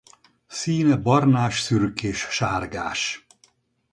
[0.47, 3.25] Színe barnás-szürkés-sárgás.